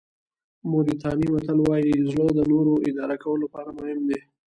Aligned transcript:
موریتاني 0.69 1.27
متل 1.33 1.59
وایي 1.63 1.93
زړه 2.11 2.27
د 2.35 2.39
نورو 2.51 2.73
اداره 2.89 3.15
کولو 3.23 3.41
لپاره 3.45 3.69
مهم 3.79 3.99
دی. 4.09 4.19